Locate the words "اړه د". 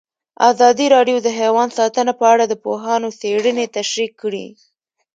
2.33-2.53